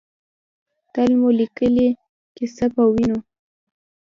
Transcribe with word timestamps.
تل 0.93 1.11
مو 1.19 1.29
لیکلې، 1.39 1.87
کیسه 2.35 2.65
پۀ 2.73 2.83
وینو 2.93 3.19